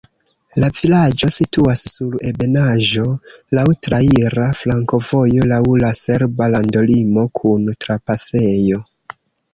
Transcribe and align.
La 0.61 0.67
vilaĝo 0.77 1.27
situas 1.33 1.83
sur 1.89 2.15
ebenaĵo, 2.29 3.05
laŭ 3.59 3.65
traira 3.89 4.47
flankovojo, 4.63 5.45
laŭ 5.53 5.61
la 5.85 5.93
serba 6.01 6.49
landolimo 6.57 7.27
kun 7.43 7.71
trapasejo. 7.87 8.83